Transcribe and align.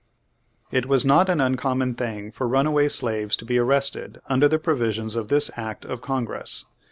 It 0.71 0.87
was 0.87 1.05
not 1.05 1.29
an 1.29 1.39
uncommon 1.39 1.93
thing 1.93 2.31
for 2.31 2.47
runaway 2.47 2.89
slaves 2.89 3.35
to 3.35 3.45
be 3.45 3.59
arrested 3.59 4.19
under 4.27 4.47
the 4.47 4.57
provisions 4.57 5.15
of 5.15 5.27
this 5.27 5.51
act 5.55 5.85
of 5.85 6.01
Congress. 6.01 6.65